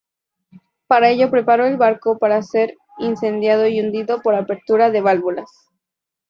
[0.87, 5.69] Para ello preparó el barco para ser incendiado y hundido por apertura de válvulas.